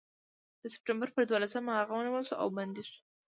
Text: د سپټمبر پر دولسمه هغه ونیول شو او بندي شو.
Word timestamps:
د 0.61 0.63
سپټمبر 0.73 1.09
پر 1.15 1.23
دولسمه 1.31 1.71
هغه 1.79 1.93
ونیول 1.95 2.23
شو 2.27 2.35
او 2.41 2.47
بندي 2.57 2.83
شو. 2.89 2.97